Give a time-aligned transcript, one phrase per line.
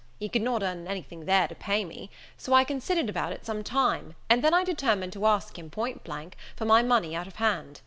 [0.19, 3.63] he could not earn anything there to pay me: so I considered about it some
[3.63, 7.35] time, and then I determined to ask him, point blank, for my money out of
[7.35, 7.79] hand.